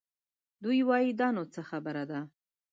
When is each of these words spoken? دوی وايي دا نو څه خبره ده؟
دوی 0.63 0.79
وايي 0.89 1.11
دا 1.19 1.27
نو 1.35 1.43
څه 1.53 1.61
خبره 1.69 2.03
ده؟ 2.11 2.19